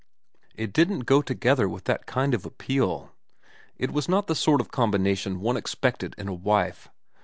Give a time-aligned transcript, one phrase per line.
[0.55, 3.11] It didn't go together with that kind of appeal.
[3.77, 6.89] It was not the sort of combination one ex pected in a wife.